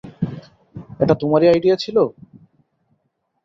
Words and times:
এটা 0.99 1.13
তোমারই 1.13 1.47
আইডিয়া 1.47 1.75
ছিল? 1.75 1.97